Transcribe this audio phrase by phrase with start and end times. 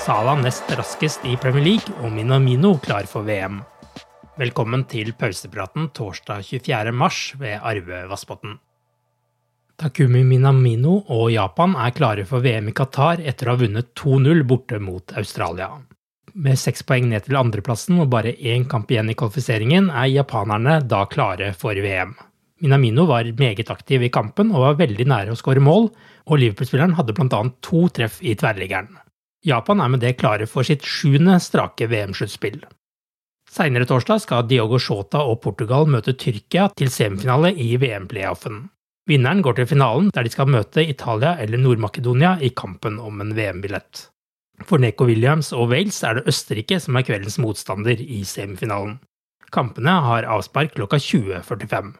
[0.00, 3.58] Salah nest raskest i Premier League og Minamino klar for VM.
[4.40, 6.94] Velkommen til pausepraten torsdag 24.
[6.96, 8.54] mars ved Arve Vassbotn.
[9.76, 14.40] Takumi Minamino og Japan er klare for VM i Qatar etter å ha vunnet 2-0
[14.48, 15.68] borte mot Australia.
[16.32, 20.78] Med seks poeng ned til andreplassen og bare én kamp igjen i kvalifiseringen, er japanerne
[20.80, 22.16] da klare for VM.
[22.64, 25.90] Minamino var meget aktiv i kampen og var veldig nære å skåre mål,
[26.24, 27.44] og Liverpool-spilleren hadde bl.a.
[27.60, 28.96] to treff i tverrliggeren.
[29.46, 32.60] Japan er med det klare for sitt sjuende strake VM-sluttspill.
[33.50, 38.68] Seinere torsdag skal Diogo Shota og Portugal møte Tyrkia til semifinale i VM-playoffen.
[39.10, 43.32] Vinneren går til finalen, der de skal møte Italia eller Nord-Makedonia i kampen om en
[43.34, 44.04] VM-billett.
[44.68, 48.98] For Neko Williams og Wales er det Østerrike som er kveldens motstander i semifinalen.
[49.50, 51.94] Kampene har avspark klokka 20.45.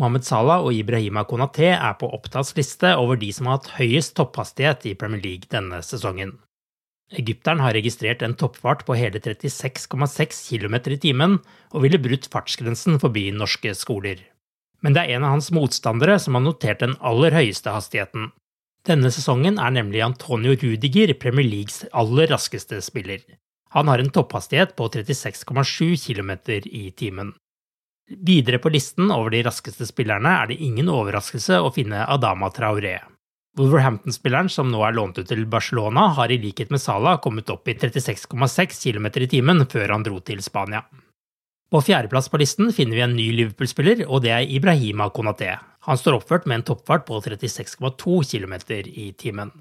[0.00, 4.14] Mohammed Salah og Ibrahima Konaté er på Opptas liste over de som har hatt høyest
[4.16, 6.38] topphastighet i Premier League denne sesongen.
[7.20, 11.38] Egypteren har registrert en toppfart på hele 36,6 km i timen,
[11.74, 14.22] og ville brutt fartsgrensen forbi norske skoler.
[14.80, 18.30] Men det er en av hans motstandere som har notert den aller høyeste hastigheten.
[18.88, 23.20] Denne sesongen er nemlig Antonio Rudiger Premier Leagues aller raskeste spiller.
[23.76, 26.32] Han har en topphastighet på 36,7 km
[26.64, 27.34] i timen.
[28.10, 32.96] Videre på listen over de raskeste spillerne er det ingen overraskelse å finne Adama Traoré.
[33.58, 37.68] Wolverhampton-spilleren som nå er lånt ut til Barcelona, har i likhet med Salah kommet opp
[37.70, 40.82] i 36,6 km i timen før han dro til Spania.
[41.70, 45.52] På fjerdeplass på listen finner vi en ny Liverpool-spiller, og det er Ibrahima Konaté.
[45.86, 48.56] Han står oppført med en toppfart på 36,2 km
[48.90, 49.52] i timen.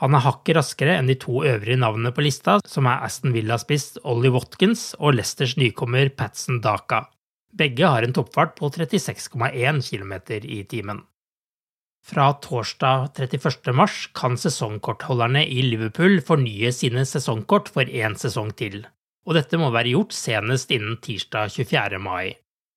[0.00, 3.98] Han er hakket raskere enn de to øvrige navnene på lista, som er Aston Villa-spiss
[4.04, 7.06] Ollie Watkins og Leicesters nykommer Patson Daka.
[7.52, 11.02] Begge har en toppfart på 36,1 km i timen.
[12.06, 13.72] Fra torsdag 31.
[13.74, 18.84] mars kan sesongkortholderne i Liverpool fornye sine sesongkort for én sesong til,
[19.26, 21.98] og dette må være gjort senest innen tirsdag 24.
[21.98, 22.36] mai.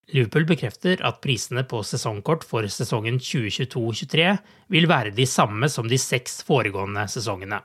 [0.09, 4.31] Liverpool bekrefter at prisene på sesongkort for sesongen 2022-23
[4.73, 7.61] vil være de samme som de seks foregående sesongene.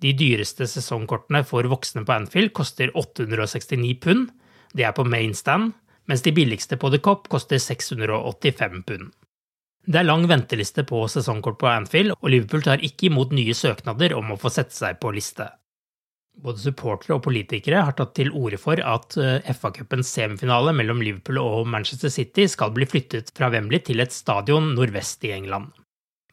[0.00, 4.28] De dyreste sesongkortene for voksne på Anfield koster 869 pund,
[4.76, 5.72] det er på mainstand,
[6.08, 9.10] mens de billigste på The Cop koster 685 pund.
[9.86, 14.14] Det er lang venteliste på sesongkort på Anfield, og Liverpool tar ikke imot nye søknader
[14.14, 15.48] om å få sette seg på liste.
[16.40, 21.40] Både supportere og politikere har tatt til orde for at eh, FA-cupens semifinale mellom Liverpool
[21.42, 25.72] og Manchester City skal bli flyttet fra Wembley til et stadion nordvest i England.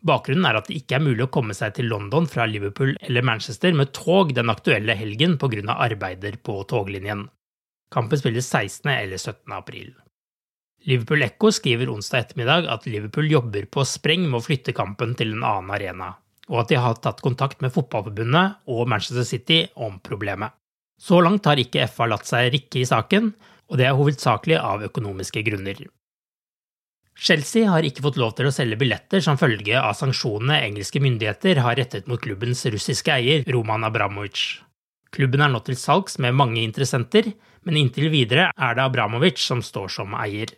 [0.07, 3.25] Bakgrunnen er at det ikke er mulig å komme seg til London fra Liverpool eller
[3.25, 5.73] Manchester med tog den aktuelle helgen pga.
[5.73, 7.27] arbeider på toglinjen.
[7.91, 8.91] Kampen spilles 16.
[8.91, 9.51] eller 17.
[9.53, 9.93] april.
[10.83, 15.33] Liverpool Echo skriver onsdag ettermiddag at Liverpool jobber på spreng med å flytte kampen til
[15.35, 16.13] en annen arena,
[16.51, 20.51] og at de har tatt kontakt med Fotballforbundet og Manchester City om problemet.
[20.99, 23.31] Så langt har ikke FA latt seg rikke i saken,
[23.67, 25.87] og det er hovedsakelig av økonomiske grunner.
[27.17, 31.63] Chelsea har ikke fått lov til å selge billetter som følge av sanksjonene engelske myndigheter
[31.65, 34.61] har rettet mot klubbens russiske eier Roman Abramovic.
[35.15, 37.31] Klubben er nå til salgs med mange interessenter,
[37.67, 40.53] men inntil videre er det Abramovic som står som eier.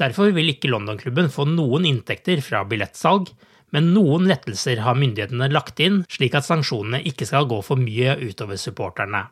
[0.00, 3.30] Derfor vil ikke London-klubben få noen inntekter fra billettsalg,
[3.74, 8.16] men noen lettelser har myndighetene lagt inn slik at sanksjonene ikke skal gå for mye
[8.22, 9.26] utover supporterne.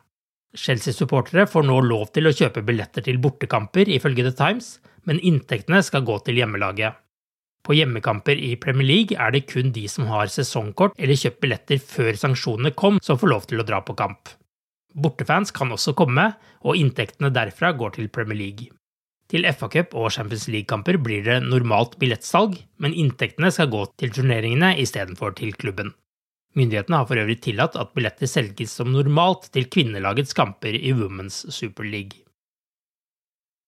[0.55, 4.69] Chelsea-supportere får nå lov til å kjøpe billetter til bortekamper, ifølge The Times,
[5.05, 7.01] men inntektene skal gå til hjemmelaget.
[7.65, 11.81] På hjemmekamper i Premier League er det kun de som har sesongkort eller kjøpt billetter
[11.81, 14.29] før sanksjonene kom, som får lov til å dra på kamp.
[14.95, 16.29] Bortefans kan også komme,
[16.63, 18.71] og inntektene derfra går til Premier League.
[19.31, 24.75] Til FA-cup og Champions League-kamper blir det normalt billettsalg, men inntektene skal gå til turneringene
[24.81, 25.91] istedenfor til klubben.
[26.55, 31.41] Myndighetene har for øvrig tillatt at billetter selges som normalt til kvinnelagets kamper i Women's
[31.51, 32.21] Super League.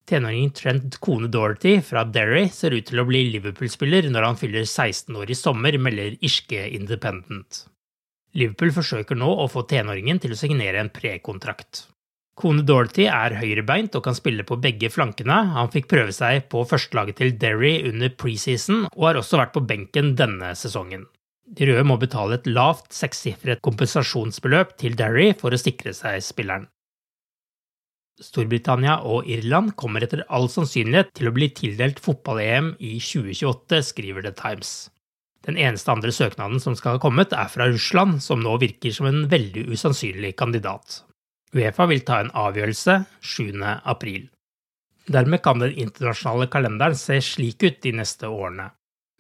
[0.08, 4.64] Tenåringen Trent kone Dorothy fra Derry ser ut til å bli Liverpool-spiller når han fyller
[4.64, 7.66] 16 år i sommer, melder irske Independent.
[8.38, 11.88] Liverpool forsøker nå å få tenåringen til å signere en prekontrakt.
[12.38, 15.40] Kone Dorothy er høyrebeint og kan spille på begge flankene.
[15.56, 19.64] Han fikk prøve seg på førstelaget til Derry under preseason, og har også vært på
[19.66, 21.08] benken denne sesongen.
[21.48, 26.68] De røde må betale et lavt sekssifret kompensasjonsbeløp til Derry for å sikre seg spilleren.
[28.22, 34.26] Storbritannia og Irland kommer etter all sannsynlighet til å bli tildelt fotball-EM i 2028, skriver
[34.26, 34.76] The Times.
[35.46, 39.08] Den eneste andre søknaden som skal ha kommet, er fra Russland, som nå virker som
[39.10, 41.04] en veldig usannsynlig kandidat.
[41.56, 43.62] Uefa vil ta en avgjørelse 7.
[43.86, 44.28] april.
[45.08, 48.72] Dermed kan den internasjonale kalenderen se slik ut de neste årene.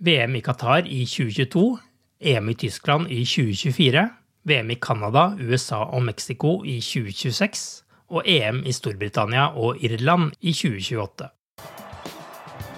[0.03, 1.77] VM i Qatar i 2022,
[2.19, 4.03] EM i Tyskland i 2024,
[4.47, 10.53] VM i Canada, USA og Mexico i 2026 og EM i Storbritannia og Irland i
[10.53, 11.31] 2028.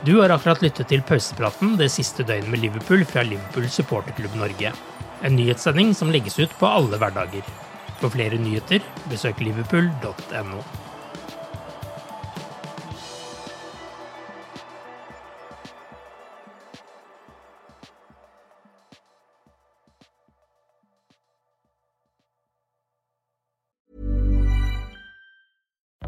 [0.05, 4.71] Du har akkurat lyttet til pausepraten det siste døgnet med Liverpool fra Liverpool supporterklubb Norge.
[5.27, 7.43] En nyhetssending som legges ut på alle hverdager.
[7.99, 8.79] For flere nyheter,
[9.11, 10.63] besøk liverpool.no.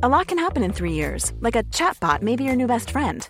[0.04, 2.90] A lot can happen in three years, like a chatbot may be your new best
[2.90, 3.30] friend.